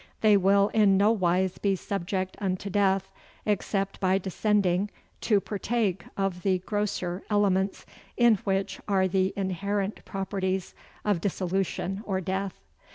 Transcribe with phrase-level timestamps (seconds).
[0.21, 3.11] They will in no wise be subject unto death,
[3.45, 4.89] except by descending
[5.29, 7.85] to partake of the grosser elements,
[8.17, 10.73] in which are the inherent properties
[11.05, 12.55] of dissolution or death.